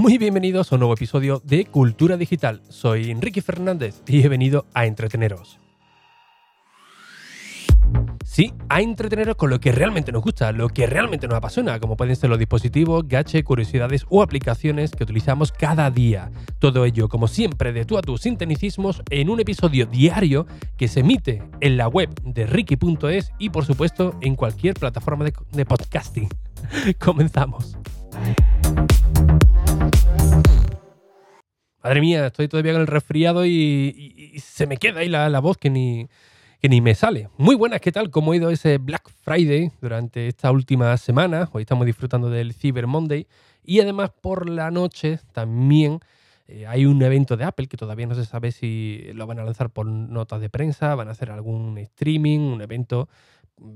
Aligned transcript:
Muy 0.00 0.16
bienvenidos 0.16 0.72
a 0.72 0.76
un 0.76 0.78
nuevo 0.78 0.94
episodio 0.94 1.42
de 1.44 1.66
Cultura 1.66 2.16
Digital. 2.16 2.62
Soy 2.70 3.10
Enrique 3.10 3.42
Fernández 3.42 4.02
y 4.06 4.22
he 4.22 4.30
venido 4.30 4.64
a 4.72 4.86
entreteneros. 4.86 5.60
Sí, 8.24 8.54
a 8.70 8.80
entreteneros 8.80 9.36
con 9.36 9.50
lo 9.50 9.60
que 9.60 9.72
realmente 9.72 10.10
nos 10.10 10.22
gusta, 10.22 10.52
lo 10.52 10.70
que 10.70 10.86
realmente 10.86 11.28
nos 11.28 11.36
apasiona, 11.36 11.78
como 11.80 11.98
pueden 11.98 12.16
ser 12.16 12.30
los 12.30 12.38
dispositivos, 12.38 13.06
gache, 13.06 13.44
curiosidades 13.44 14.06
o 14.08 14.22
aplicaciones 14.22 14.92
que 14.92 15.04
utilizamos 15.04 15.52
cada 15.52 15.90
día. 15.90 16.32
Todo 16.60 16.86
ello, 16.86 17.10
como 17.10 17.28
siempre, 17.28 17.74
de 17.74 17.84
tú 17.84 17.98
a 17.98 18.00
tus 18.00 18.22
sinteticismos 18.22 19.02
en 19.10 19.28
un 19.28 19.40
episodio 19.40 19.84
diario 19.84 20.46
que 20.78 20.88
se 20.88 21.00
emite 21.00 21.42
en 21.60 21.76
la 21.76 21.88
web 21.88 22.08
de 22.24 22.46
Ricky.es 22.46 23.32
y, 23.38 23.50
por 23.50 23.66
supuesto, 23.66 24.14
en 24.22 24.34
cualquier 24.34 24.72
plataforma 24.76 25.26
de 25.26 25.66
podcasting. 25.66 26.30
Comenzamos. 26.98 27.76
Madre 31.82 32.02
mía, 32.02 32.26
estoy 32.26 32.46
todavía 32.46 32.72
con 32.72 32.82
el 32.82 32.86
resfriado 32.86 33.46
y, 33.46 34.38
se 34.38 34.66
me 34.66 34.76
queda 34.76 35.00
ahí 35.00 35.08
la, 35.08 35.40
voz 35.40 35.56
que 35.56 35.70
ni, 35.70 36.08
que 36.60 36.68
ni 36.68 36.82
me 36.82 36.94
sale. 36.94 37.30
Muy 37.38 37.54
buenas, 37.54 37.80
¿qué 37.80 37.90
tal? 37.90 38.10
¿Cómo 38.10 38.32
ha 38.32 38.36
ido 38.36 38.50
ese 38.50 38.76
Black 38.76 39.08
Friday 39.22 39.72
durante 39.80 40.28
esta 40.28 40.50
última 40.50 40.94
semana? 40.98 41.48
Hoy 41.52 41.62
estamos 41.62 41.86
disfrutando 41.86 42.28
del 42.28 42.52
Cyber 42.52 42.86
Monday 42.86 43.26
y 43.64 43.80
además 43.80 44.10
por 44.20 44.50
la 44.50 44.70
noche 44.70 45.20
también 45.32 46.00
eh, 46.48 46.66
hay 46.66 46.84
un 46.84 47.02
evento 47.02 47.38
de 47.38 47.44
Apple 47.44 47.66
que 47.66 47.78
todavía 47.78 48.06
no 48.06 48.14
se 48.14 48.26
sabe 48.26 48.52
si 48.52 49.10
lo 49.14 49.26
van 49.26 49.38
a 49.38 49.44
lanzar 49.44 49.70
por 49.70 49.86
notas 49.86 50.42
de 50.42 50.50
prensa, 50.50 50.94
van 50.94 51.08
a 51.08 51.12
hacer 51.12 51.30
algún 51.30 51.78
streaming, 51.78 52.40
un 52.40 52.60
evento 52.60 53.08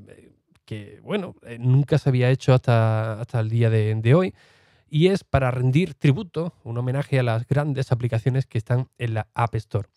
eh, 0.08 0.30
que, 0.66 1.00
bueno, 1.02 1.36
eh, 1.46 1.56
nunca 1.58 1.96
se 1.96 2.10
había 2.10 2.28
hecho 2.28 2.52
hasta, 2.52 3.18
hasta 3.18 3.40
el 3.40 3.48
día 3.48 3.70
de 3.70 4.14
hoy 4.14 4.34
y 4.94 5.08
es 5.08 5.24
para 5.24 5.50
rendir 5.50 5.94
tributo, 5.94 6.54
un 6.62 6.78
homenaje 6.78 7.18
a 7.18 7.24
las 7.24 7.48
grandes 7.48 7.90
aplicaciones 7.90 8.46
que 8.46 8.58
están 8.58 8.86
en 8.96 9.14
la 9.14 9.26
App 9.34 9.56
Store. 9.56 9.88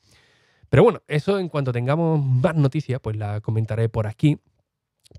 Pero 0.71 0.81
bueno, 0.81 1.03
eso 1.07 1.37
en 1.37 1.49
cuanto 1.49 1.71
tengamos 1.71 2.19
más 2.19 2.55
noticias, 2.55 2.99
pues 2.99 3.15
la 3.15 3.39
comentaré 3.39 3.89
por 3.89 4.07
aquí. 4.07 4.39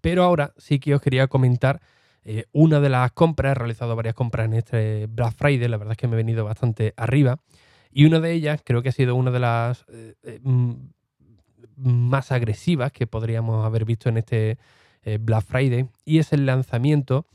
Pero 0.03 0.25
ahora 0.25 0.53
sí 0.57 0.81
que 0.81 0.97
os 0.97 1.01
quería 1.01 1.29
comentar 1.29 1.81
eh, 2.25 2.47
una 2.51 2.81
de 2.81 2.89
las 2.89 3.13
compras, 3.13 3.53
he 3.53 3.55
realizado 3.55 3.95
varias 3.95 4.17
compras 4.17 4.47
en 4.47 4.55
este 4.55 5.07
Black 5.07 5.37
Friday, 5.37 5.69
la 5.69 5.77
verdad 5.77 5.93
es 5.93 5.99
que 5.99 6.09
me 6.09 6.15
he 6.15 6.17
venido 6.17 6.45
bastante 6.45 6.93
arriba. 6.97 7.39
Y 7.93 8.05
una 8.05 8.19
de 8.19 8.33
ellas 8.33 8.61
creo 8.65 8.83
que 8.83 8.89
ha 8.89 8.93
sido 8.93 9.15
una 9.15 9.31
de 9.31 9.39
las 9.39 9.85
eh, 9.93 10.17
eh, 10.25 10.41
más 11.77 12.33
agresivas 12.33 12.91
que 12.91 13.07
podríamos 13.07 13.65
haber 13.65 13.85
visto 13.85 14.09
en 14.09 14.17
este 14.17 14.59
Black 15.21 15.45
Friday, 15.45 15.89
y 16.05 16.19
es 16.19 16.33
el 16.33 16.45
lanzamiento 16.45 17.27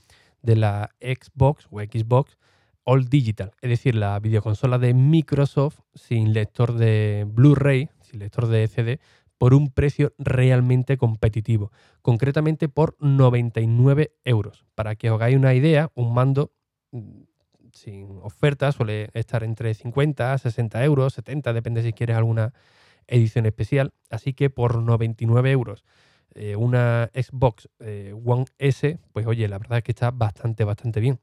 de 0.44 0.56
la 0.56 0.92
Xbox 1.02 1.68
o 1.72 1.80
Xbox 1.80 2.38
All 2.86 3.10
Digital, 3.10 3.54
es 3.62 3.70
decir, 3.70 3.96
la 3.96 4.20
videoconsola 4.20 4.78
de 4.78 4.94
Microsoft 4.94 5.80
sin 5.96 6.34
lector 6.34 6.74
de 6.74 7.26
Blu-ray, 7.28 7.90
sin 8.02 8.20
lector 8.20 8.48
de 8.48 8.68
CD, 8.68 9.00
por 9.38 9.54
un 9.54 9.72
precio 9.72 10.14
realmente 10.18 10.98
competitivo, 10.98 11.72
concretamente 12.02 12.70
por 12.70 12.96
99 13.00 14.14
euros. 14.26 14.66
Para 14.76 14.96
que 14.96 15.10
os 15.10 15.16
hagáis 15.16 15.38
una 15.38 15.54
idea, 15.54 15.92
un 15.96 16.14
mando 16.14 16.52
mm, 16.92 17.24
sin 17.72 18.20
oferta 18.22 18.72
suele 18.72 19.10
estar 19.14 19.44
entre 19.44 19.74
50, 19.74 20.38
60 20.38 20.84
euros, 20.84 21.14
70, 21.14 21.54
depende 21.54 21.84
si 21.84 21.94
quieres 21.94 22.18
alguna 22.18 22.54
edición 23.08 23.46
especial. 23.46 23.94
Así 24.10 24.34
que 24.34 24.50
por 24.50 24.78
99 24.82 25.52
euros 25.52 25.84
eh, 26.36 26.56
una 26.56 27.12
Xbox 27.14 27.70
eh, 27.80 28.14
One 28.26 28.46
S, 28.58 29.00
pues 29.12 29.28
oye, 29.28 29.48
la 29.48 29.60
verdad 29.60 29.80
es 29.80 29.84
que 29.84 29.92
está 29.92 30.12
bastante, 30.12 30.64
bastante 30.64 31.00
bien. 31.00 31.20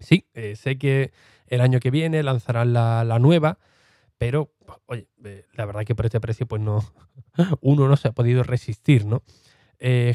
Sí, 0.00 0.28
eh, 0.34 0.56
sé 0.56 0.76
que 0.76 1.12
el 1.46 1.60
año 1.60 1.80
que 1.80 1.90
viene 1.90 2.22
lanzarán 2.22 2.72
la, 2.72 3.18
nueva, 3.20 3.58
pero 4.18 4.52
oye, 4.86 5.08
la 5.54 5.64
verdad 5.64 5.82
es 5.82 5.86
que 5.86 5.94
por 5.94 6.06
este 6.06 6.20
precio, 6.20 6.46
pues 6.46 6.60
no, 6.60 6.84
uno 7.60 7.88
no 7.88 7.96
se 7.96 8.08
ha 8.08 8.12
podido 8.12 8.42
resistir, 8.42 9.06
¿no? 9.06 9.22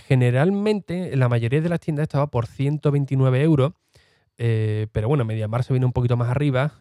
generalmente, 0.08 1.16
la 1.16 1.30
mayoría 1.30 1.62
de 1.62 1.70
las 1.70 1.80
tiendas 1.80 2.04
estaba 2.04 2.32
por 2.32 2.48
129 2.48 3.44
euros, 3.44 3.74
pero 4.36 5.08
bueno, 5.08 5.26
MediaMarkt 5.26 5.68
se 5.68 5.74
vino 5.74 5.86
un 5.86 5.94
poquito 5.94 6.18
más 6.18 6.30
arriba, 6.30 6.74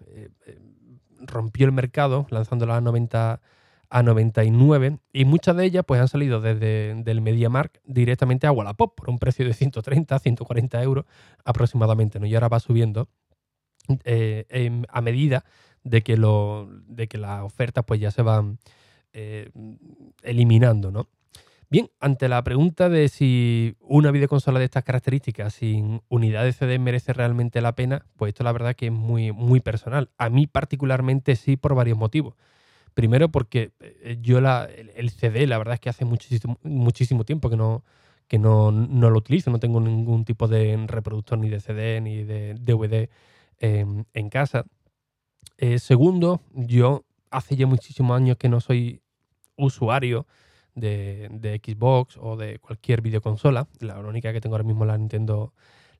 rompió 1.21 1.67
el 1.67 1.73
mercado 1.73 2.27
lanzándola 2.31 2.77
a 2.77 2.81
90 2.81 3.43
a 3.91 4.03
99 4.03 4.99
y 5.13 5.25
muchas 5.25 5.57
de 5.57 5.65
ellas 5.65 5.85
pues 5.87 6.01
han 6.01 6.09
salido 6.09 6.41
desde 6.41 6.91
el 6.91 7.21
MediaMark 7.21 7.81
directamente 7.85 8.47
a 8.47 8.53
Wallapop 8.53 8.95
por 8.95 9.11
un 9.11 9.19
precio 9.19 9.47
de 9.47 9.55
130, 9.55 10.19
140 10.19 10.83
euros 10.83 11.05
aproximadamente, 11.45 12.21
¿no? 12.21 12.27
Y 12.27 12.35
ahora 12.35 12.49
va 12.49 12.61
subiendo 12.61 13.09
eh, 14.05 14.83
a 14.89 15.01
medida 15.01 15.45
de 15.83 16.03
que, 16.03 16.17
lo, 16.17 16.69
de 16.87 17.09
que 17.09 17.19
las 17.19 17.43
ofertas 17.43 17.85
pues 17.87 18.01
ya 18.01 18.11
se 18.11 18.23
van 18.23 18.59
eh, 19.13 19.51
eliminando, 20.23 20.91
¿no? 20.91 21.09
Bien, 21.71 21.91
ante 22.01 22.29
la 22.29 22.43
pregunta 22.45 22.89
de 22.89 23.09
si 23.09 23.77
una 23.81 24.11
videoconsola 24.11 24.59
de 24.59 24.65
estas 24.65 24.85
características 24.85 25.53
sin 25.53 26.01
unidad 26.09 26.45
de 26.45 26.55
CD 26.55 26.79
merece 26.79 27.13
realmente 27.13 27.61
la 27.61 27.75
pena, 27.75 28.07
pues 28.17 28.31
esto 28.31 28.43
la 28.43 28.53
verdad 28.53 28.75
que 28.75 28.87
es 28.87 28.93
muy, 28.93 29.33
muy 29.33 29.61
personal. 29.61 30.11
A 30.17 30.31
mí 30.31 30.47
particularmente 30.47 31.37
sí 31.37 31.59
por 31.59 31.75
varios 31.75 31.99
motivos. 31.99 32.37
Primero 32.99 33.29
porque 33.29 33.71
eh, 33.79 34.19
yo 34.21 34.39
el 34.39 35.11
CD, 35.11 35.47
la 35.47 35.57
verdad 35.57 35.75
es 35.75 35.81
que 35.81 35.89
hace 35.89 36.05
muchísimo, 36.05 37.25
tiempo 37.25 37.49
que 37.49 37.57
no, 37.57 37.85
que 38.27 38.41
no, 38.41 38.73
lo 38.73 39.17
utilizo, 39.17 39.53
no 39.53 39.61
tengo 39.61 39.79
ningún 39.79 40.25
tipo 40.25 40.49
de 40.49 40.77
reproductor 40.85 41.39
ni 41.39 41.49
de 41.49 41.61
CD 41.61 42.01
ni 42.01 42.25
de 42.25 42.55
DVD 42.55 43.09
en 43.61 44.31
casa. 44.31 44.65
Eh, 45.59 45.79
segundo, 45.79 46.41
yo 46.53 47.05
hace 47.31 47.55
ya 47.55 47.69
muchísimos 47.69 48.17
años 48.17 48.37
que 48.37 48.49
no 48.49 48.59
soy 48.59 49.01
usuario 49.57 50.27
de, 50.75 51.29
de, 51.31 51.61
Xbox 51.65 52.17
o 52.21 52.37
de 52.37 52.59
cualquier 52.59 53.01
videoconsola. 53.01 53.69
La 53.79 54.01
única 54.01 54.33
que 54.33 54.41
tengo 54.41 54.57
ahora 54.57 54.67
mismo 54.67 54.83
es 54.83 54.89
la 54.89 54.99
Nintendo, 54.99 55.53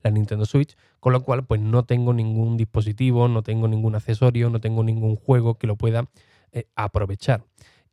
la 0.03 0.11
Nintendo 0.11 0.47
Switch, 0.47 0.77
con 0.99 1.13
lo 1.13 1.23
cual 1.23 1.47
pues 1.47 1.61
no 1.61 1.85
tengo 1.85 2.13
ningún 2.13 2.57
dispositivo, 2.57 3.29
no 3.29 3.45
tengo 3.45 3.69
ningún 3.69 3.95
accesorio, 3.95 4.51
no 4.51 4.61
tengo 4.61 4.83
ningún 4.83 5.15
juego 5.15 5.59
que 5.59 5.69
lo 5.69 5.77
pueda 5.77 6.09
eh, 6.53 6.67
aprovechar. 6.75 7.45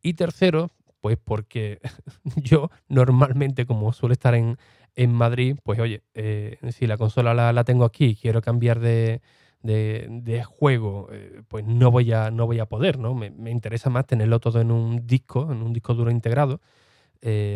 Y 0.01 0.13
tercero, 0.13 0.69
pues 1.01 1.17
porque 1.23 1.79
yo 2.37 2.69
normalmente, 2.87 3.65
como 3.65 3.93
suele 3.93 4.13
estar 4.13 4.35
en, 4.35 4.57
en 4.95 5.13
Madrid, 5.13 5.57
pues 5.63 5.79
oye, 5.79 6.03
eh, 6.13 6.57
si 6.71 6.87
la 6.87 6.97
consola 6.97 7.33
la, 7.33 7.63
tengo 7.63 7.85
aquí 7.85 8.05
y 8.05 8.15
quiero 8.15 8.41
cambiar 8.41 8.79
de, 8.79 9.21
de, 9.61 10.43
juego, 10.43 11.09
eh, 11.11 11.41
pues 11.47 11.65
no 11.65 11.91
voy, 11.91 12.11
a, 12.13 12.31
no 12.31 12.45
voy 12.45 12.59
a 12.59 12.65
poder, 12.67 12.99
¿no? 12.99 13.13
Me, 13.13 13.31
me, 13.31 13.51
interesa 13.51 13.89
más 13.89 14.05
tenerlo 14.05 14.39
todo 14.39 14.61
en 14.61 14.71
un 14.71 15.05
disco, 15.07 15.51
en 15.51 15.61
un 15.61 15.73
disco 15.73 15.93
duro 15.93 16.11
integrado. 16.11 16.61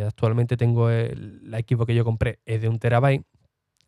actualmente 0.05 0.57
tengo 0.57 0.89
el, 0.89 1.39
la 1.49 1.59
equipo 1.59 1.85
que 1.85 1.95
yo 1.95 2.03
compré, 2.03 2.39
es 2.45 2.61
de 2.61 2.69
un 2.69 2.79
terabyte. 2.79 3.25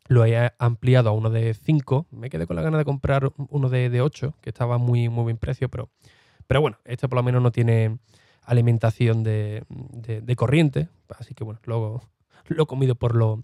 Lo 0.08 0.26
he 0.26 0.52
ampliado 0.60 1.10
a 1.10 1.14
uno 1.14 1.30
de 1.30 1.54
5. 1.54 2.08
Me 2.12 2.30
quedé 2.30 2.46
con 2.46 2.56
la 2.56 2.62
gana 2.64 2.78
de 2.78 2.86
comprar 2.86 3.32
uno 3.50 3.70
de, 3.70 3.90
de 3.90 4.02
8, 4.02 4.36
que 4.42 4.50
estaba 4.50 4.78
muy, 4.78 5.10
muy 5.10 5.24
buen 5.24 5.38
precio, 5.38 5.70
pero 5.70 5.90
pero 6.48 6.62
bueno, 6.62 6.78
este 6.86 7.08
por 7.08 7.18
lo 7.18 7.24
menos 7.24 7.42
no 7.42 7.52
tiene 7.52 7.98
alimentación 8.44 9.24
de, 9.24 9.66
corriente, 10.36 10.90
así 11.18 11.34
que 11.34 11.44
bueno, 11.44 11.60
luego 11.66 12.02
lo 12.48 12.66
comido 12.66 12.96
por 12.96 13.16
lo, 13.16 13.42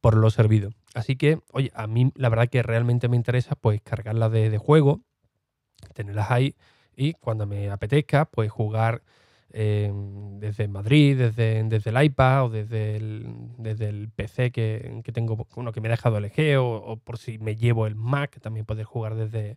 por 0.00 0.16
lo 0.16 0.30
servido. 0.30 0.70
Así 0.94 1.16
que, 1.16 1.40
oye, 1.52 1.70
a 1.74 1.86
mí 1.86 2.12
la 2.16 2.28
verdad 2.28 2.48
que 2.48 2.62
realmente 2.62 3.08
me 3.08 3.16
interesa 3.16 3.54
pues 3.54 3.80
cargarla 3.80 4.28
de, 4.28 4.56
juego, 4.58 5.00
tenerlas 5.94 6.30
ahí 6.30 6.54
y 6.94 7.14
cuando 7.14 7.46
me 7.46 7.70
apetezca 7.70 8.26
pues 8.26 8.50
jugar 8.50 9.02
em, 9.50 10.38
desde 10.38 10.68
Madrid, 10.68 11.16
desde, 11.16 11.62
desde 11.64 11.90
el 11.90 12.02
iPad 12.04 12.44
o 12.44 12.48
desde 12.50 12.96
el, 12.96 13.26
desde 13.56 13.88
el 13.88 14.10
PC 14.10 14.50
que, 14.50 15.02
tengo, 15.12 15.46
uno 15.56 15.72
que 15.72 15.80
me 15.80 15.88
ha 15.88 15.92
dejado 15.92 16.18
el 16.18 16.56
o, 16.58 16.76
o 16.76 16.96
por 16.98 17.16
si 17.16 17.38
me 17.38 17.56
llevo 17.56 17.86
el 17.86 17.94
Mac, 17.94 18.38
también 18.40 18.66
poder 18.66 18.84
jugar 18.84 19.14
desde, 19.14 19.56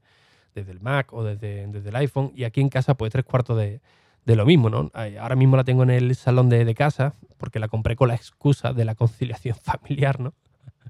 desde 0.56 0.72
el 0.72 0.80
Mac 0.80 1.14
o 1.14 1.24
desde, 1.24 1.64
el 1.64 1.96
iPhone. 1.96 2.32
Y 2.36 2.46
aquí 2.46 2.62
en 2.62 2.70
casa, 2.70 2.96
pues 2.96 3.12
tres 3.12 3.26
cuartos 3.26 3.58
de, 3.58 3.82
lo 4.26 4.46
mismo, 4.46 4.70
¿no? 4.70 4.92
Ahora 5.20 5.36
mismo 5.36 5.58
la 5.58 5.64
tengo 5.64 5.84
en 5.84 5.92
el 5.92 6.16
salón 6.16 6.50
de, 6.50 6.74
casa 6.74 7.14
porque 7.38 7.60
la 7.60 7.68
compré 7.68 7.96
con 7.96 8.08
la 8.08 8.16
excusa 8.16 8.74
de 8.74 8.86
la 8.86 8.96
conciliación 8.96 9.56
familiar, 9.62 10.20
¿no? 10.20 10.34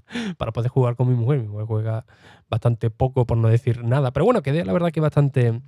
Para 0.38 0.52
poder 0.52 0.70
jugar 0.70 0.96
con 0.96 1.08
mi 1.08 1.14
mujer. 1.14 1.40
Mi 1.40 1.48
mujer 1.48 1.66
juega 1.66 2.06
bastante 2.48 2.88
poco, 2.88 3.26
por 3.26 3.36
no 3.36 3.48
decir 3.48 3.84
nada. 3.84 4.12
Pero 4.12 4.24
bueno, 4.24 4.40
quedé 4.42 4.64
la 4.64 4.72
verdad 4.72 4.92
que 4.92 5.00
bastante, 5.00 5.60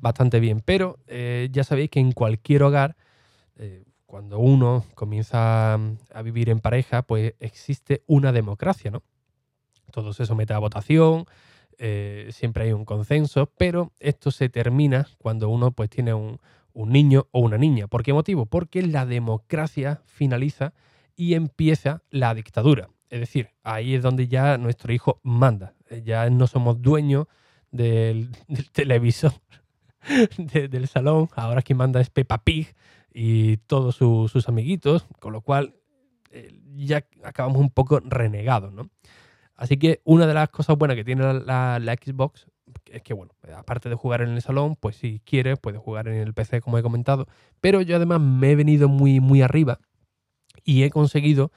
bastante 0.00 0.40
bien. 0.40 0.60
Pero 0.60 0.98
eh, 1.06 1.48
ya 1.52 1.64
sabéis 1.64 1.90
que 1.90 2.00
en 2.00 2.12
cualquier 2.12 2.64
hogar, 2.64 2.96
eh, 3.56 3.84
cuando 4.04 4.40
uno 4.40 4.84
comienza 4.94 5.74
a 5.74 6.22
vivir 6.22 6.50
en 6.50 6.60
pareja, 6.60 7.02
pues 7.02 7.34
existe 7.38 8.02
una 8.06 8.32
democracia, 8.32 8.90
¿no? 8.90 9.02
Todo 9.92 10.12
se 10.12 10.26
somete 10.26 10.52
a 10.52 10.58
votación, 10.58 11.26
eh, 11.78 12.28
siempre 12.32 12.64
hay 12.64 12.72
un 12.72 12.84
consenso, 12.84 13.46
pero 13.56 13.92
esto 14.00 14.30
se 14.32 14.48
termina 14.48 15.06
cuando 15.18 15.48
uno 15.48 15.70
pues 15.70 15.88
tiene 15.88 16.12
un, 16.12 16.40
niño 16.74 17.26
o 17.32 17.40
una 17.40 17.58
niña. 17.58 17.88
¿Por 17.88 18.04
qué 18.04 18.12
motivo? 18.12 18.46
Porque 18.46 18.82
la 18.82 19.04
democracia 19.06 20.02
finaliza 20.06 20.74
y 21.16 21.34
empieza 21.34 22.02
la 22.10 22.34
dictadura. 22.34 22.88
Es 23.10 23.20
decir, 23.20 23.50
ahí 23.64 23.94
es 23.94 24.02
donde 24.02 24.28
ya 24.28 24.58
nuestro 24.58 24.92
hijo 24.92 25.20
manda. 25.24 25.74
Ya 26.04 26.30
no 26.30 26.46
somos 26.46 26.80
dueños 26.80 27.26
del, 27.72 28.30
televisor 28.72 29.32
del 30.36 30.86
salón. 30.88 31.28
Ahora 31.34 31.62
quien 31.62 31.78
manda 31.78 32.00
es 32.00 32.10
Peppa 32.10 32.44
Pig 32.44 32.74
y 33.12 33.56
todos 33.56 33.96
sus 33.96 34.48
amiguitos, 34.48 35.06
con 35.18 35.32
lo 35.32 35.40
cual 35.40 35.74
eh, 36.30 36.60
ya 36.76 37.04
acabamos 37.24 37.58
un 37.58 37.70
poco 37.70 38.00
renegados, 38.00 38.72
¿no? 38.72 38.90
Así 39.58 39.76
que 39.76 40.00
una 40.04 40.26
de 40.26 40.34
las 40.34 40.48
cosas 40.50 40.78
buenas 40.78 40.96
que 40.96 41.04
tiene 41.04 41.24
la, 41.44 41.78
la, 41.80 41.94
Xbox 41.94 42.46
es 42.86 43.02
que, 43.02 43.12
bueno, 43.12 43.32
aparte 43.56 43.88
de 43.88 43.96
jugar 43.96 44.22
en 44.22 44.30
el 44.30 44.40
salón, 44.40 44.76
pues 44.76 44.96
si 44.96 45.20
quiere, 45.24 45.56
puede 45.56 45.78
jugar 45.78 46.06
en 46.06 46.14
el 46.14 46.32
PC, 46.32 46.60
como 46.60 46.78
he 46.78 46.82
comentado. 46.82 47.26
Pero 47.60 47.82
yo 47.82 47.96
además 47.96 48.20
me 48.20 48.52
he 48.52 48.56
venido 48.56 48.88
muy, 48.88 49.18
muy 49.18 49.42
arriba 49.42 49.80
y 50.64 50.84
he 50.84 50.90
conseguido 50.90 51.50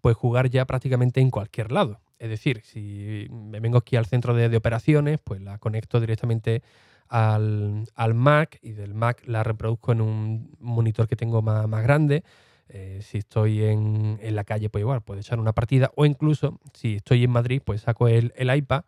pues 0.00 0.16
jugar 0.16 0.48
ya 0.48 0.64
prácticamente 0.64 1.20
en 1.20 1.30
cualquier 1.30 1.72
lado. 1.72 2.00
Es 2.18 2.30
decir, 2.30 2.62
si 2.64 3.26
me 3.30 3.60
vengo 3.60 3.76
aquí 3.76 3.96
al 3.96 4.06
centro 4.06 4.34
de, 4.34 4.56
operaciones, 4.56 5.20
pues 5.22 5.42
la 5.42 5.58
conecto 5.58 6.00
directamente 6.00 6.62
al, 7.08 7.84
Mac 8.14 8.58
y 8.62 8.72
del 8.72 8.94
Mac 8.94 9.22
la 9.26 9.44
reproduzco 9.44 9.92
en 9.92 10.00
un 10.00 10.56
monitor 10.58 11.06
que 11.06 11.16
tengo 11.16 11.42
más, 11.42 11.68
más 11.68 11.82
grande. 11.82 12.24
Eh, 12.74 13.00
si 13.02 13.18
estoy 13.18 13.62
en, 13.64 14.18
la 14.22 14.44
calle, 14.44 14.70
pues 14.70 14.80
igual, 14.80 15.02
puedo 15.02 15.20
echar 15.20 15.38
una 15.38 15.52
partida. 15.52 15.90
O 15.94 16.06
incluso, 16.06 16.58
si 16.72 16.96
estoy 16.96 17.22
en 17.22 17.30
Madrid, 17.30 17.60
pues 17.62 17.82
saco 17.82 18.08
el, 18.08 18.32
iPad, 18.34 18.84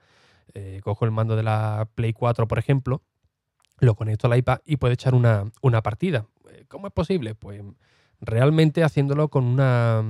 eh, 0.54 0.80
cojo 0.82 1.04
el 1.04 1.10
mando 1.10 1.36
de 1.36 1.42
la 1.42 1.86
Play 1.94 2.14
4, 2.14 2.48
por 2.48 2.58
ejemplo, 2.58 3.02
lo 3.80 3.94
conecto 3.94 4.26
al 4.26 4.38
iPad 4.38 4.60
y 4.64 4.78
puedo 4.78 4.94
echar 4.94 5.14
una, 5.14 5.52
partida. 5.82 6.26
Eh, 6.50 6.64
¿Cómo 6.66 6.86
es 6.86 6.94
posible? 6.94 7.34
Pues 7.34 7.62
realmente 8.22 8.82
haciéndolo 8.82 9.28
con 9.28 9.44
una, 9.44 10.02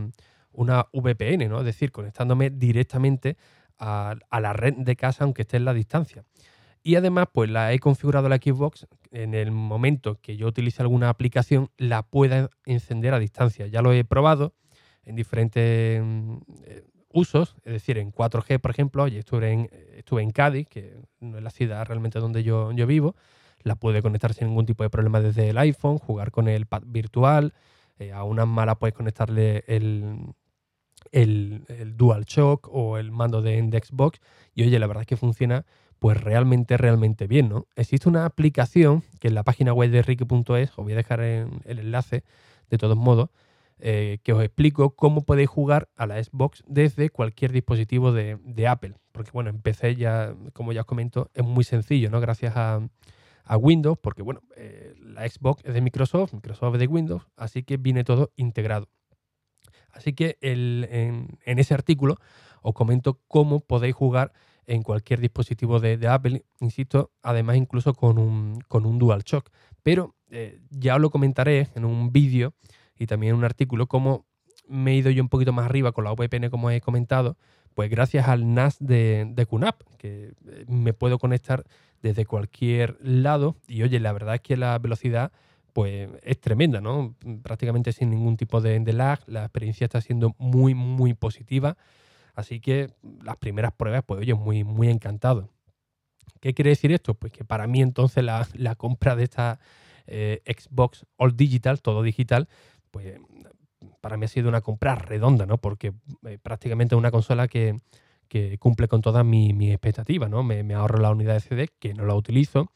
una 0.52 0.86
VPN, 0.92 1.48
¿no? 1.48 1.58
Es 1.58 1.64
decir, 1.64 1.90
conectándome 1.90 2.50
directamente 2.50 3.36
a, 3.80 4.14
a 4.30 4.40
la 4.40 4.52
red 4.52 4.74
de 4.76 4.94
casa, 4.94 5.24
aunque 5.24 5.42
esté 5.42 5.56
en 5.56 5.64
la 5.64 5.74
distancia. 5.74 6.22
Y 6.86 6.96
además, 6.96 7.28
pues 7.32 7.48
la 7.48 7.72
he 7.72 7.78
configurado 7.78 8.28
la 8.28 8.36
Xbox 8.36 8.86
en 9.10 9.32
el 9.32 9.50
momento 9.50 10.20
que 10.20 10.36
yo 10.36 10.46
utilice 10.46 10.82
alguna 10.82 11.08
aplicación, 11.08 11.70
la 11.78 12.02
pueda 12.02 12.50
encender 12.66 13.14
a 13.14 13.18
distancia. 13.18 13.66
Ya 13.66 13.80
lo 13.80 13.94
he 13.94 14.04
probado 14.04 14.52
en 15.04 15.16
diferentes 15.16 16.02
mm, 16.04 16.36
usos, 17.08 17.56
es 17.64 17.72
decir, 17.72 17.96
en 17.96 18.12
4G, 18.12 18.60
por 18.60 18.70
ejemplo, 18.70 19.08
y 19.08 19.16
estuve 19.16 19.50
en, 19.50 19.70
estuve 19.96 20.22
en 20.22 20.30
Cádiz, 20.30 20.68
que 20.68 20.98
no 21.20 21.38
es 21.38 21.42
la 21.42 21.48
ciudad 21.48 21.86
realmente 21.86 22.18
donde 22.18 22.42
yo, 22.42 22.70
yo 22.72 22.86
vivo, 22.86 23.16
la 23.62 23.76
pude 23.76 24.02
conectar 24.02 24.34
sin 24.34 24.48
ningún 24.48 24.66
tipo 24.66 24.82
de 24.82 24.90
problema 24.90 25.22
desde 25.22 25.48
el 25.48 25.56
iPhone, 25.56 25.96
jugar 25.96 26.30
con 26.32 26.48
el 26.48 26.66
pad 26.66 26.82
virtual, 26.84 27.54
eh, 27.98 28.12
a 28.12 28.24
una 28.24 28.44
mala 28.44 28.74
puedes 28.74 28.94
conectarle 28.94 29.64
el, 29.68 30.34
el, 31.12 31.64
el 31.68 31.96
DualShock 31.96 32.68
o 32.70 32.98
el 32.98 33.10
mando 33.10 33.40
de, 33.40 33.62
de 33.62 33.78
Xbox, 33.78 34.20
y 34.54 34.64
oye, 34.64 34.78
la 34.78 34.86
verdad 34.86 35.00
es 35.02 35.06
que 35.06 35.16
funciona 35.16 35.64
pues 36.04 36.22
realmente, 36.22 36.76
realmente 36.76 37.26
bien, 37.26 37.48
¿no? 37.48 37.66
Existe 37.76 38.10
una 38.10 38.26
aplicación 38.26 39.02
que 39.20 39.28
en 39.28 39.34
la 39.34 39.42
página 39.42 39.72
web 39.72 39.90
de 39.90 40.02
Ricky.es, 40.02 40.68
os 40.76 40.84
voy 40.84 40.92
a 40.92 40.96
dejar 40.96 41.22
en 41.22 41.62
el 41.64 41.78
enlace 41.78 42.24
de 42.68 42.76
todos 42.76 42.98
modos, 42.98 43.30
eh, 43.78 44.18
que 44.22 44.34
os 44.34 44.44
explico 44.44 44.90
cómo 44.96 45.22
podéis 45.22 45.48
jugar 45.48 45.88
a 45.96 46.06
la 46.06 46.22
Xbox 46.22 46.62
desde 46.66 47.08
cualquier 47.08 47.52
dispositivo 47.52 48.12
de, 48.12 48.68
Apple. 48.68 48.96
Porque 49.12 49.30
bueno, 49.32 49.48
en 49.48 49.62
PC 49.62 49.96
ya, 49.96 50.34
como 50.52 50.74
ya 50.74 50.82
os 50.82 50.86
comento, 50.86 51.30
es 51.32 51.42
muy 51.42 51.64
sencillo, 51.64 52.10
¿no? 52.10 52.20
Gracias 52.20 52.52
a, 52.54 52.86
Windows, 53.58 53.96
porque 53.98 54.20
bueno, 54.20 54.42
eh, 54.58 54.94
la 55.00 55.26
Xbox 55.26 55.64
es 55.64 55.72
de 55.72 55.80
Microsoft, 55.80 56.34
Microsoft 56.34 56.74
es 56.74 56.80
de 56.80 56.86
Windows, 56.86 57.22
así 57.34 57.62
que 57.62 57.78
viene 57.78 58.04
todo 58.04 58.30
integrado. 58.36 58.90
Así 59.90 60.12
que 60.12 60.36
en, 60.42 61.38
en 61.46 61.58
ese 61.58 61.72
artículo 61.72 62.18
os 62.60 62.74
comento 62.74 63.22
cómo 63.26 63.60
podéis 63.60 63.94
jugar 63.94 64.34
en 64.66 64.82
cualquier 64.82 65.20
dispositivo 65.20 65.80
de, 65.80 66.06
Apple, 66.08 66.44
insisto, 66.60 67.10
además 67.22 67.56
incluso 67.56 67.94
con 67.94 68.18
un, 68.18 68.60
con 68.68 68.86
un 68.86 68.98
DualShock. 68.98 69.50
Pero 69.82 70.14
eh, 70.30 70.60
ya 70.70 70.96
os 70.96 71.00
lo 71.00 71.10
comentaré 71.10 71.68
en 71.74 71.84
un 71.84 72.12
vídeo 72.12 72.54
y 72.98 73.06
también 73.06 73.32
en 73.32 73.38
un 73.38 73.44
artículo 73.44 73.86
cómo 73.86 74.26
me 74.66 74.92
he 74.92 74.96
ido 74.96 75.10
yo 75.10 75.22
un 75.22 75.28
poquito 75.28 75.52
más 75.52 75.66
arriba 75.66 75.92
con 75.92 76.04
la 76.04 76.12
VPN, 76.12 76.48
como 76.50 76.70
he 76.70 76.80
comentado, 76.80 77.36
pues 77.74 77.90
gracias 77.90 78.28
al 78.28 78.54
NAS 78.54 78.78
de, 78.80 79.26
de 79.28 79.46
QNAP, 79.46 79.82
que 79.98 80.32
eh, 80.48 80.64
me 80.68 80.94
puedo 80.94 81.18
conectar 81.18 81.64
desde 82.02 82.24
cualquier 82.24 82.96
lado 83.00 83.56
y 83.66 83.82
oye, 83.82 84.00
la 84.00 84.12
verdad 84.12 84.36
es 84.36 84.40
que 84.40 84.56
la 84.56 84.78
velocidad 84.78 85.32
pues 85.72 86.08
es 86.22 86.40
tremenda, 86.40 86.80
¿no? 86.80 87.16
Prácticamente 87.42 87.92
sin 87.92 88.10
ningún 88.10 88.36
tipo 88.36 88.60
de, 88.60 88.78
de 88.78 88.92
lag, 88.92 89.18
la 89.26 89.42
experiencia 89.42 89.86
está 89.86 90.00
siendo 90.00 90.34
muy, 90.38 90.72
muy 90.72 91.14
positiva. 91.14 91.76
Así 92.34 92.60
que 92.60 92.90
las 93.22 93.36
primeras 93.36 93.72
pruebas, 93.72 94.02
pues 94.06 94.20
oye, 94.20 94.34
muy, 94.34 94.64
muy 94.64 94.88
encantado. 94.88 95.50
¿Qué 96.40 96.52
quiere 96.52 96.70
decir 96.70 96.92
esto? 96.92 97.14
Pues 97.14 97.32
que 97.32 97.44
para 97.44 97.66
mí 97.66 97.80
entonces 97.80 98.24
la, 98.24 98.74
compra 98.76 99.16
de 99.16 99.24
esta 99.24 99.60
eh, 100.06 100.42
Xbox 100.46 101.06
All 101.16 101.36
Digital, 101.36 101.80
todo 101.80 102.02
digital, 102.02 102.48
pues 102.90 103.18
para 104.00 104.16
mí 104.16 104.26
ha 104.26 104.28
sido 104.28 104.48
una 104.48 104.60
compra 104.60 104.94
redonda, 104.94 105.46
¿no? 105.46 105.58
Porque 105.58 105.94
eh, 106.26 106.38
prácticamente 106.42 106.94
es 106.94 106.98
una 106.98 107.10
consola 107.10 107.48
que, 107.48 107.80
cumple 108.58 108.88
con 108.88 109.00
todas 109.00 109.24
mis 109.24 109.54
mi 109.54 109.70
expectativas, 109.70 110.28
¿no? 110.28 110.42
Me, 110.42 110.64
me, 110.64 110.74
ahorro 110.74 110.98
la 110.98 111.12
unidad 111.12 111.34
de 111.34 111.40
CD, 111.40 111.68
que 111.78 111.94
no 111.94 112.04
la 112.04 112.14
utilizo, 112.14 112.72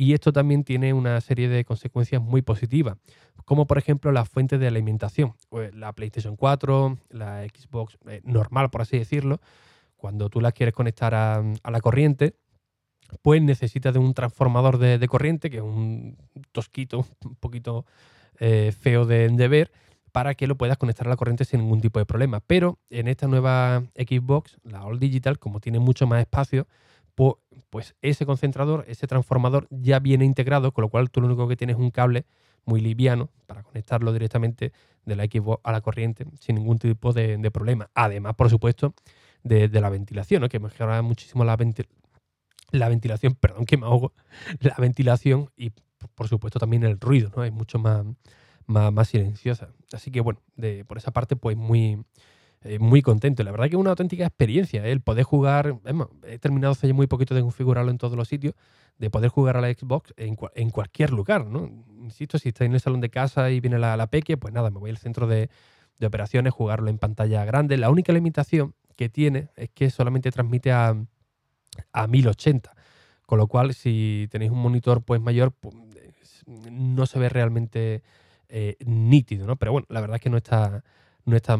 y 0.00 0.12
esto 0.12 0.32
también 0.32 0.62
tiene 0.62 0.92
una 0.92 1.20
serie 1.20 1.48
de 1.48 1.64
consecuencias 1.64 2.22
muy 2.22 2.40
positivas, 2.40 2.96
como 3.44 3.66
por 3.66 3.78
ejemplo 3.78 4.12
la 4.12 4.24
fuente 4.24 4.56
de 4.56 4.68
alimentación. 4.68 5.34
Pues 5.48 5.74
la 5.74 5.92
PlayStation 5.92 6.36
4, 6.36 6.98
la 7.10 7.42
Xbox 7.42 7.98
eh, 8.08 8.20
normal, 8.22 8.70
por 8.70 8.82
así 8.82 8.96
decirlo, 8.96 9.40
cuando 9.96 10.30
tú 10.30 10.40
la 10.40 10.52
quieres 10.52 10.72
conectar 10.72 11.16
a, 11.16 11.42
la 11.68 11.80
corriente, 11.80 12.36
pues 13.22 13.42
necesitas 13.42 13.92
de 13.92 13.98
un 13.98 14.14
transformador 14.14 14.78
de, 14.78 15.08
corriente, 15.08 15.50
que 15.50 15.56
es 15.56 15.64
un 15.64 16.16
tosquito, 16.52 17.04
un 17.24 17.34
poquito 17.34 17.84
eh, 18.38 18.72
feo 18.78 19.04
de, 19.04 19.28
de, 19.30 19.48
ver, 19.48 19.72
para 20.12 20.36
que 20.36 20.46
lo 20.46 20.56
puedas 20.56 20.78
conectar 20.78 21.08
a 21.08 21.10
la 21.10 21.16
corriente 21.16 21.44
sin 21.44 21.58
ningún 21.58 21.80
tipo 21.80 21.98
de 21.98 22.06
problema. 22.06 22.38
Pero 22.38 22.78
en 22.88 23.08
esta 23.08 23.26
nueva 23.26 23.82
Xbox, 23.96 24.58
la 24.62 24.84
All 24.84 25.00
Digital, 25.00 25.40
como 25.40 25.58
tiene 25.58 25.80
mucho 25.80 26.06
más 26.06 26.20
espacio, 26.20 26.68
pues 27.70 27.94
ese 28.00 28.26
concentrador, 28.26 28.84
ese 28.88 29.06
transformador 29.06 29.66
ya 29.70 29.98
viene 29.98 30.24
integrado, 30.24 30.72
con 30.72 30.82
lo 30.82 30.88
cual 30.88 31.10
tú 31.10 31.20
lo 31.20 31.26
único 31.26 31.48
que 31.48 31.56
tienes 31.56 31.76
es 31.76 31.80
un 31.80 31.90
cable 31.90 32.24
muy 32.64 32.80
liviano 32.80 33.30
para 33.46 33.62
conectarlo 33.62 34.12
directamente 34.12 34.72
de 35.04 35.16
la 35.16 35.24
Xbox 35.24 35.60
a 35.64 35.72
la 35.72 35.80
corriente 35.80 36.26
sin 36.38 36.56
ningún 36.56 36.78
tipo 36.78 37.12
de, 37.12 37.50
problema. 37.50 37.90
Además, 37.94 38.34
por 38.34 38.50
supuesto, 38.50 38.94
de, 39.42 39.68
la 39.68 39.90
ventilación, 39.90 40.48
que 40.48 40.60
mejora 40.60 41.02
muchísimo 41.02 41.44
la, 41.44 41.56
la 42.70 42.88
ventilación, 42.88 43.34
perdón 43.34 43.64
que 43.64 43.76
me 43.76 43.86
ahogo, 43.86 44.12
la 44.60 44.76
ventilación 44.78 45.50
y 45.56 45.72
por 46.14 46.28
supuesto 46.28 46.58
también 46.58 46.84
el 46.84 47.00
ruido, 47.00 47.32
¿no? 47.34 47.42
Es 47.42 47.52
mucho 47.52 47.78
más, 47.78 48.04
más, 48.66 49.08
silenciosa. 49.08 49.70
Así 49.92 50.10
que 50.10 50.20
bueno, 50.20 50.40
por 50.86 50.98
esa 50.98 51.10
parte, 51.10 51.36
pues 51.36 51.56
muy, 51.56 52.04
eh, 52.62 52.78
muy 52.78 53.02
contento. 53.02 53.42
La 53.42 53.50
verdad 53.50 53.66
que 53.66 53.76
es 53.76 53.80
una 53.80 53.90
auténtica 53.90 54.24
experiencia 54.26 54.84
¿eh? 54.86 54.92
el 54.92 55.00
poder 55.00 55.24
jugar. 55.24 55.78
he 56.26 56.38
terminado 56.38 56.72
hace 56.72 56.92
muy 56.92 57.06
poquito 57.06 57.34
de 57.34 57.42
configurarlo 57.42 57.90
en 57.90 57.98
todos 57.98 58.16
los 58.16 58.28
sitios, 58.28 58.54
de 58.98 59.10
poder 59.10 59.30
jugar 59.30 59.56
a 59.56 59.60
la 59.60 59.72
Xbox 59.72 60.12
en, 60.16 60.36
en 60.54 60.70
cualquier 60.70 61.12
lugar. 61.12 61.46
¿no? 61.46 61.70
Insisto, 62.02 62.38
si 62.38 62.48
estáis 62.48 62.68
en 62.68 62.74
el 62.74 62.80
salón 62.80 63.00
de 63.00 63.10
casa 63.10 63.50
y 63.50 63.60
viene 63.60 63.78
la, 63.78 63.96
la 63.96 64.08
peque, 64.08 64.36
pues 64.36 64.52
nada, 64.52 64.70
me 64.70 64.78
voy 64.78 64.90
al 64.90 64.98
centro 64.98 65.26
de, 65.26 65.50
de 65.98 66.06
operaciones, 66.06 66.52
jugarlo 66.52 66.90
en 66.90 66.98
pantalla 66.98 67.44
grande. 67.44 67.76
La 67.76 67.90
única 67.90 68.12
limitación 68.12 68.74
que 68.96 69.08
tiene 69.08 69.48
es 69.56 69.70
que 69.70 69.90
solamente 69.90 70.30
transmite 70.30 70.72
a, 70.72 70.96
a 71.92 72.06
1080. 72.06 72.74
Con 73.26 73.38
lo 73.38 73.46
cual, 73.46 73.74
si 73.74 74.26
tenéis 74.30 74.50
un 74.50 74.58
monitor 74.58 75.02
pues 75.02 75.20
mayor, 75.20 75.52
pues, 75.52 75.76
no 76.46 77.06
se 77.06 77.18
ve 77.18 77.28
realmente 77.28 78.02
eh, 78.48 78.76
nítido, 78.84 79.46
¿no? 79.46 79.56
Pero 79.56 79.72
bueno, 79.72 79.86
la 79.90 80.00
verdad 80.00 80.16
es 80.16 80.22
que 80.22 80.30
no 80.30 80.38
está, 80.38 80.82
no 81.28 81.36
está 81.36 81.58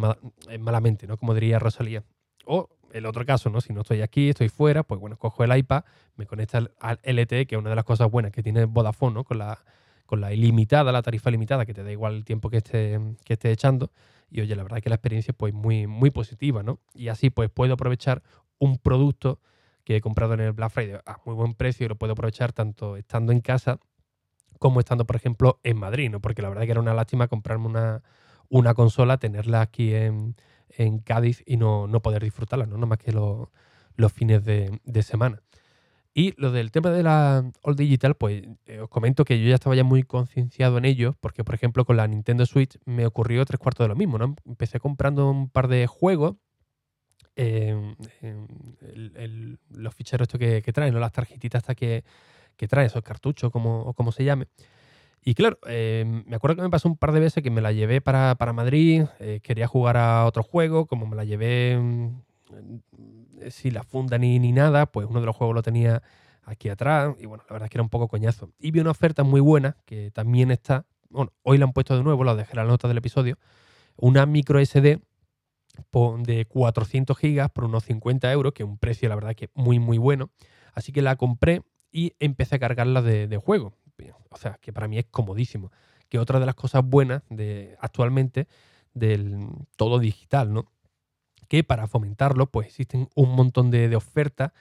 eh, 0.49 0.59
malamente, 0.59 1.07
¿no? 1.07 1.17
Como 1.17 1.35
diría 1.35 1.59
Rosalía. 1.59 2.03
O 2.47 2.69
el 2.93 3.07
otro 3.07 3.25
caso, 3.27 3.51
¿no? 3.51 3.61
Si 3.61 3.73
no 3.73 3.83
estoy 3.83 4.01
aquí, 4.01 4.31
estoy 4.31 4.49
fuera, 4.49 4.83
pues 4.83 5.01
bueno, 5.01 5.17
cojo 5.17 5.45
el 5.45 5.57
iPad, 5.57 5.85
me 6.17 6.27
conecta 6.27 6.59
al, 6.81 6.99
LTE, 7.05 7.47
que 7.47 7.55
es 7.55 7.59
una 7.59 7.71
de 7.71 7.77
las 7.77 7.85
cosas 7.85 8.11
buenas 8.11 8.33
que 8.33 8.43
tiene 8.43 8.65
Vodafone, 8.65 9.15
¿no? 9.15 9.25
Con 9.25 9.39
la, 9.39 9.59
con 10.07 10.21
la 10.21 10.33
ilimitada, 10.33 10.91
la 10.91 11.03
tarifa 11.03 11.31
limitada, 11.31 11.67
que 11.67 11.75
te 11.75 11.83
da 11.83 11.93
igual 11.93 12.15
el 12.15 12.25
tiempo 12.25 12.49
que 12.49 12.59
esté, 12.59 12.99
que 13.25 13.35
esté 13.35 13.53
echando. 13.53 13.91
Y 14.31 14.41
oye, 14.41 14.57
la 14.57 14.63
verdad 14.63 14.79
es 14.79 14.85
que 14.85 14.91
la 14.91 14.97
experiencia 14.97 15.33
es 15.33 15.37
pues, 15.37 15.53
muy, 15.53 15.87
muy 15.87 16.11
positiva, 16.11 16.63
¿no? 16.63 16.81
Y 16.95 17.09
así 17.09 17.31
pues 17.31 17.51
puedo 17.51 17.75
aprovechar 17.75 18.23
un 18.59 18.79
producto 18.79 19.41
que 19.85 19.97
he 19.97 20.01
comprado 20.01 20.35
en 20.35 20.41
el 20.41 20.53
Black 20.53 20.71
Friday 20.71 21.01
a 21.05 21.19
muy 21.25 21.35
buen 21.35 21.55
precio 21.55 21.87
y 21.87 21.89
lo 21.89 21.97
puedo 21.97 22.13
aprovechar 22.13 22.53
tanto 22.53 22.97
estando 22.97 23.33
en 23.33 23.41
casa 23.41 23.79
como 24.59 24.81
estando, 24.81 25.07
por 25.07 25.17
ejemplo, 25.17 25.61
en 25.63 25.79
Madrid, 25.79 26.11
¿no? 26.11 26.21
Porque 26.21 26.43
la 26.43 26.49
verdad 26.49 26.65
que 26.65 26.73
era 26.73 26.81
una 26.81 26.93
lástima 26.93 27.29
comprarme 27.29 27.67
una, 27.67 28.03
una 28.49 28.75
consola, 28.75 29.19
tenerla 29.19 29.61
aquí 29.61 29.95
en, 29.95 30.35
Cádiz 31.05 31.43
y 31.45 31.57
no, 31.57 31.89
poder 32.03 32.23
disfrutarla, 32.23 32.67
¿no? 32.67 32.87
más 32.87 32.99
que 32.99 33.13
los 33.13 34.13
fines 34.13 34.45
de, 34.45 35.03
semana. 35.03 35.43
Y 36.15 36.35
lo 36.41 36.51
del 36.53 36.71
tema 36.71 36.91
de 36.91 37.03
la 37.03 37.51
All 37.63 37.77
Digital, 37.77 38.15
pues 38.15 38.43
eh, 38.67 38.81
os 38.81 38.89
comento 38.89 39.25
que 39.25 39.41
yo 39.41 39.49
ya 39.49 39.55
estaba 39.55 39.77
ya 39.77 39.85
muy 39.85 40.03
concienciado 40.03 40.79
en 40.79 40.85
ello, 40.85 41.17
porque 41.21 41.45
por 41.45 41.55
ejemplo 41.55 41.85
con 41.85 41.97
la 41.97 42.07
Nintendo 42.07 42.47
Switch 42.47 42.79
me 42.87 43.07
ocurrió 43.07 43.45
tres 43.45 43.59
cuartos 43.59 43.85
de 43.85 43.89
lo 43.89 43.97
mismo, 43.97 44.19
¿no? 44.19 44.35
Empecé 44.45 44.81
comprando 44.81 45.31
un 45.31 45.49
par 45.49 45.69
de 45.69 45.87
juegos 45.87 46.37
los 49.71 49.95
ficheros 49.95 50.27
estos 50.27 50.41
que, 50.41 50.73
traen, 50.73 50.93
¿no? 50.93 51.01
las 51.01 51.13
tarjetitas 51.13 51.61
hasta 51.63 51.75
que, 51.75 52.05
que 52.57 52.67
traen, 52.67 52.87
esos 52.87 53.03
cartuchos, 53.03 53.53
como, 53.53 53.93
como 53.95 54.13
se 54.13 54.25
llame. 54.25 54.49
Y 55.23 55.35
claro, 55.35 55.59
eh, 55.67 56.05
me 56.27 56.37
acuerdo 56.37 56.57
que 56.57 56.63
me 56.63 56.71
pasó 56.71 56.89
un 56.89 56.97
par 56.97 57.13
de 57.13 57.21
veces 57.21 57.43
que 57.43 57.51
me 57.51 57.61
la 57.61 57.73
llevé 57.73 58.01
para, 58.01 58.37
Madrid, 58.55 59.05
eh, 59.19 59.41
quería 59.43 59.67
jugar 59.67 59.97
a 59.97 60.25
otro 60.25 60.43
juego, 60.43 60.87
como 60.87 61.07
me 61.07 61.17
la 61.17 61.25
llevé 61.25 61.77
mm, 61.79 62.23
sin 63.51 63.75
la 63.75 63.83
funda 63.83 64.19
ni, 64.19 64.39
ni 64.39 64.53
nada, 64.53 64.87
pues 64.87 65.07
uno 65.09 65.21
de 65.21 65.27
los 65.27 65.37
juegos 65.37 65.55
lo 65.55 65.63
tenía 65.63 66.03
aquí 66.45 66.69
atrás 66.71 67.15
y 67.21 67.27
bueno, 67.27 67.45
la 67.49 67.53
verdad 67.53 67.67
es 67.67 67.71
que 67.71 67.77
era 67.77 67.83
un 67.83 67.91
poco 67.91 68.09
coñazo. 68.09 68.51
Y 68.59 68.71
vi 68.71 68.81
una 68.81 68.91
oferta 68.91 69.23
muy 69.23 69.41
buena 69.41 69.77
que 69.85 70.11
también 70.11 70.51
está, 70.51 70.87
bueno, 71.11 71.33
hoy 71.43 71.59
la 71.59 71.65
han 71.67 71.73
puesto 71.73 71.97
de 71.97 72.03
nuevo, 72.03 72.25
la 72.25 72.35
dejé 72.35 72.53
en 72.53 72.59
la 72.59 72.65
nota 72.65 72.89
del 72.89 72.99
episodio, 72.99 73.39
una 73.97 74.27
micro 74.27 74.65
SD 74.65 75.01
de 76.25 76.45
400 76.47 77.17
gigas 77.17 77.51
por 77.51 77.65
unos 77.65 77.85
50 77.85 78.31
euros, 78.33 78.53
que 78.53 78.63
es 78.63 78.69
un 78.69 78.79
precio 78.79 79.09
la 79.09 79.15
verdad 79.15 79.35
que 79.35 79.51
muy 79.55 79.79
muy 79.79 79.99
bueno. 79.99 80.31
Así 80.73 80.93
que 80.93 81.03
la 81.03 81.17
compré 81.17 81.63
y 81.91 82.15
empecé 82.19 82.57
a 82.57 82.59
cargarla 82.59 83.03
de, 83.03 83.27
de 83.27 83.37
juego. 83.37 83.75
O 84.31 84.37
sea, 84.37 84.59
que 84.61 84.73
para 84.73 84.89
mí 84.89 84.99
es 84.99 85.07
comodísimo. 85.11 85.71
Que 86.09 86.19
otra 86.19 86.41
de 86.41 86.47
las 86.47 86.55
cosas 86.55 86.85
buenas 86.85 87.23
de 87.29 87.77
actualmente 87.81 88.47
del 88.95 89.49
todo 89.77 89.99
digital, 89.99 90.53
¿no? 90.53 90.71
Que 91.49 91.65
para 91.65 91.87
fomentarlo, 91.87 92.47
pues 92.47 92.69
existen 92.69 93.09
un 93.15 93.35
montón 93.35 93.71
de, 93.71 93.95
ofertas 93.97 94.53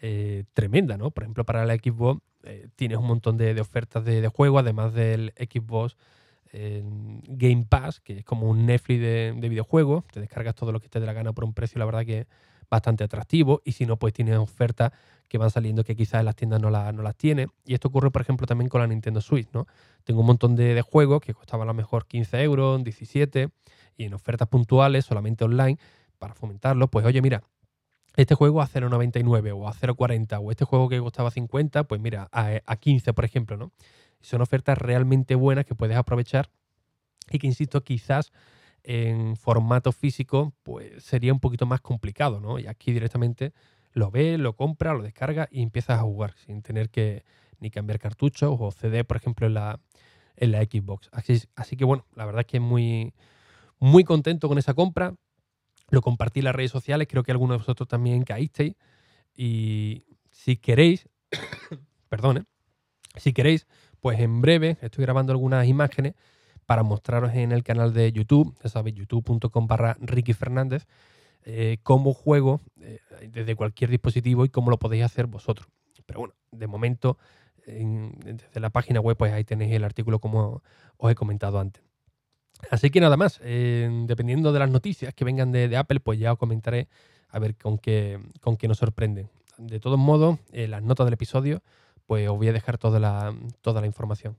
eh, 0.00 0.44
tremendas, 0.52 0.98
¿no? 0.98 1.10
Por 1.10 1.24
ejemplo, 1.24 1.44
para 1.44 1.64
la 1.64 1.74
Xbox 1.74 2.22
eh, 2.44 2.68
tienes 2.76 2.98
un 2.98 3.06
montón 3.06 3.36
de, 3.36 3.60
ofertas 3.60 4.04
de, 4.04 4.26
juego, 4.28 4.58
además 4.58 4.94
del 4.94 5.32
Xbox 5.36 5.96
Game 6.52 7.66
Pass, 7.68 8.00
que 8.00 8.18
es 8.18 8.24
como 8.24 8.48
un 8.48 8.64
Netflix 8.64 9.00
de, 9.00 9.48
videojuegos. 9.48 10.04
Te 10.06 10.20
descargas 10.20 10.54
todo 10.54 10.72
lo 10.72 10.80
que 10.80 10.88
te 10.88 11.00
dé 11.00 11.06
la 11.06 11.12
gana 11.12 11.32
por 11.32 11.44
un 11.44 11.52
precio, 11.52 11.78
la 11.78 11.84
verdad 11.84 12.06
que 12.06 12.26
bastante 12.70 13.04
atractivo. 13.04 13.62
Y 13.64 13.72
si 13.72 13.86
no, 13.86 13.96
pues 13.96 14.12
tienes 14.12 14.36
ofertas 14.36 14.92
que 15.28 15.38
van 15.38 15.50
saliendo 15.50 15.84
que 15.84 15.96
quizás 15.96 16.24
las 16.24 16.36
tiendas 16.36 16.60
no, 16.60 16.70
no 16.70 17.02
las 17.02 17.16
tiene. 17.16 17.48
Y 17.64 17.74
esto 17.74 17.88
ocurre, 17.88 18.10
por 18.10 18.22
ejemplo, 18.22 18.46
también 18.46 18.68
con 18.68 18.80
la 18.80 18.86
Nintendo 18.86 19.20
Switch, 19.20 19.48
¿no? 19.52 19.66
Tengo 20.04 20.20
un 20.20 20.26
montón 20.26 20.56
de, 20.56 20.80
juegos 20.82 21.20
que 21.20 21.34
costaban 21.34 21.66
a 21.68 21.72
lo 21.72 21.74
mejor 21.74 22.06
15 22.06 22.42
euros, 22.42 22.82
17, 22.84 23.48
y 23.96 24.04
en 24.04 24.14
ofertas 24.14 24.48
puntuales, 24.48 25.04
solamente 25.04 25.44
online, 25.44 25.78
para 26.18 26.34
fomentarlo, 26.34 26.88
pues 26.88 27.04
oye, 27.04 27.20
mira, 27.20 27.42
este 28.16 28.34
juego 28.34 28.62
a 28.62 28.68
0,99 28.68 29.52
o 29.54 29.68
a 29.68 29.74
0,40 29.74 30.40
o 30.42 30.50
este 30.50 30.64
juego 30.64 30.88
que 30.88 30.98
costaba 31.00 31.30
50, 31.30 31.84
pues 31.84 32.00
mira, 32.00 32.28
a, 32.32 32.60
a 32.64 32.76
15, 32.76 33.12
por 33.12 33.24
ejemplo, 33.24 33.56
¿no? 33.56 33.72
Son 34.20 34.40
ofertas 34.40 34.78
realmente 34.78 35.34
buenas 35.34 35.66
que 35.66 35.74
puedes 35.74 35.96
aprovechar 35.96 36.48
y 37.30 37.38
que, 37.38 37.46
insisto, 37.46 37.82
quizás 37.82 38.32
en 38.88 39.36
formato 39.36 39.90
físico, 39.90 40.54
pues 40.62 41.02
sería 41.02 41.32
un 41.32 41.40
poquito 41.40 41.66
más 41.66 41.80
complicado, 41.80 42.40
¿no? 42.40 42.60
Y 42.60 42.68
aquí 42.68 42.92
directamente 42.92 43.52
lo 43.92 44.12
ve, 44.12 44.38
lo 44.38 44.54
compra, 44.54 44.94
lo 44.94 45.02
descarga 45.02 45.48
y 45.50 45.62
empiezas 45.62 45.98
a 45.98 46.02
jugar 46.02 46.34
sin 46.46 46.62
tener 46.62 46.88
que 46.88 47.24
ni 47.58 47.70
cambiar 47.70 47.98
cartuchos 47.98 48.56
o 48.60 48.70
CD, 48.70 49.02
por 49.02 49.16
ejemplo, 49.16 49.48
en 49.48 49.54
la, 49.54 49.80
en 50.36 50.52
la 50.52 50.62
Xbox. 50.62 51.08
Así, 51.10 51.42
así 51.56 51.76
que 51.76 51.84
bueno, 51.84 52.06
la 52.14 52.26
verdad 52.26 52.42
es 52.42 52.46
que 52.46 52.60
muy, 52.60 53.12
muy 53.80 54.04
contento 54.04 54.46
con 54.46 54.56
esa 54.56 54.74
compra. 54.74 55.16
Lo 55.88 56.00
compartí 56.00 56.38
en 56.40 56.44
las 56.44 56.54
redes 56.54 56.70
sociales, 56.70 57.08
creo 57.10 57.24
que 57.24 57.32
algunos 57.32 57.56
de 57.56 57.58
vosotros 57.58 57.88
también 57.88 58.22
caísteis. 58.22 58.76
Y 59.34 60.04
si 60.30 60.58
queréis, 60.58 61.08
perdone, 62.08 62.44
si 63.16 63.32
queréis, 63.32 63.66
pues 63.98 64.20
en 64.20 64.40
breve 64.40 64.78
estoy 64.80 65.02
grabando 65.02 65.32
algunas 65.32 65.66
imágenes 65.66 66.14
para 66.66 66.82
mostraros 66.82 67.32
en 67.34 67.52
el 67.52 67.62
canal 67.62 67.94
de 67.94 68.12
YouTube, 68.12 68.54
ya 68.62 68.68
sabéis, 68.68 68.96
youtube.com 68.96 69.66
barra 69.66 69.96
Ricky 70.00 70.32
Fernández, 70.32 70.86
eh, 71.44 71.78
cómo 71.84 72.12
juego 72.12 72.60
eh, 72.80 72.98
desde 73.30 73.54
cualquier 73.54 73.90
dispositivo 73.90 74.44
y 74.44 74.48
cómo 74.48 74.70
lo 74.70 74.78
podéis 74.78 75.04
hacer 75.04 75.26
vosotros. 75.26 75.68
Pero 76.04 76.20
bueno, 76.20 76.34
de 76.52 76.66
momento, 76.68 77.18
desde 77.66 78.60
la 78.60 78.70
página 78.70 79.00
web, 79.00 79.16
pues 79.16 79.32
ahí 79.32 79.42
tenéis 79.42 79.72
el 79.72 79.82
artículo 79.82 80.20
como 80.20 80.62
os 80.98 81.10
he 81.10 81.16
comentado 81.16 81.58
antes. 81.58 81.82
Así 82.70 82.90
que 82.90 83.00
nada 83.00 83.16
más, 83.16 83.40
eh, 83.42 83.88
dependiendo 84.06 84.52
de 84.52 84.60
las 84.60 84.70
noticias 84.70 85.14
que 85.14 85.24
vengan 85.24 85.50
de, 85.50 85.76
Apple, 85.76 85.98
pues 85.98 86.20
ya 86.20 86.32
os 86.32 86.38
comentaré 86.38 86.88
a 87.28 87.40
ver 87.40 87.56
con 87.56 87.78
qué, 87.78 88.20
con 88.40 88.56
qué 88.56 88.68
nos 88.68 88.78
sorprenden. 88.78 89.30
De 89.58 89.80
todos 89.80 89.98
modos, 89.98 90.38
las 90.52 90.82
notas 90.82 91.06
del 91.06 91.14
episodio, 91.14 91.60
pues 92.06 92.28
os 92.28 92.36
voy 92.36 92.48
a 92.48 92.52
dejar 92.52 92.78
toda 92.78 93.00
la, 93.00 93.34
toda 93.62 93.80
la 93.80 93.88
información. 93.88 94.36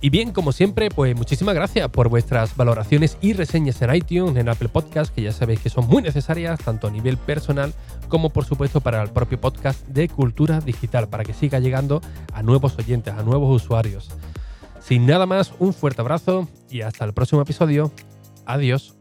Y 0.00 0.10
bien, 0.10 0.30
como 0.30 0.52
siempre, 0.52 0.90
pues 0.90 1.16
muchísimas 1.16 1.56
gracias 1.56 1.88
por 1.88 2.08
vuestras 2.08 2.56
valoraciones 2.56 3.18
y 3.20 3.32
reseñas 3.32 3.82
en 3.82 3.94
iTunes, 3.94 4.36
en 4.36 4.48
Apple 4.48 4.68
Podcast, 4.68 5.12
que 5.12 5.22
ya 5.22 5.32
sabéis 5.32 5.58
que 5.60 5.70
son 5.70 5.88
muy 5.88 6.02
necesarias, 6.02 6.60
tanto 6.60 6.86
a 6.86 6.90
nivel 6.90 7.16
personal 7.16 7.74
como 8.08 8.30
por 8.30 8.44
supuesto 8.44 8.80
para 8.80 9.02
el 9.02 9.10
propio 9.10 9.40
podcast 9.40 9.84
de 9.88 10.08
Cultura 10.08 10.60
Digital, 10.60 11.08
para 11.08 11.24
que 11.24 11.34
siga 11.34 11.58
llegando 11.58 12.00
a 12.32 12.42
nuevos 12.44 12.78
oyentes, 12.78 13.12
a 13.14 13.24
nuevos 13.24 13.62
usuarios. 13.62 14.08
Sin 14.80 15.04
nada 15.04 15.26
más, 15.26 15.52
un 15.58 15.74
fuerte 15.74 16.00
abrazo 16.00 16.48
y 16.70 16.82
hasta 16.82 17.04
el 17.04 17.12
próximo 17.12 17.42
episodio. 17.42 17.90
Adiós. 18.46 18.97